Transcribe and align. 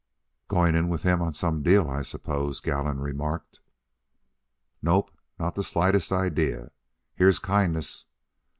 "Going 0.47 0.73
in 0.73 0.89
with 0.89 1.03
him 1.03 1.21
on 1.21 1.35
some 1.35 1.61
deal, 1.61 1.87
I 1.87 2.01
suppose," 2.01 2.59
Gallon 2.59 2.97
remarked. 2.99 3.59
"Nope, 4.81 5.11
not 5.39 5.53
the 5.53 5.61
slightest 5.63 6.11
idea. 6.11 6.71
Here's 7.13 7.37
kindness. 7.37 8.07